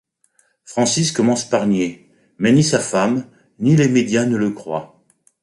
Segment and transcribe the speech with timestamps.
[0.65, 2.09] Francis commence par nier,
[2.39, 4.99] mais ni sa femme ni les médias ne le croient.